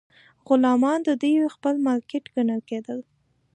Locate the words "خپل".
1.55-1.75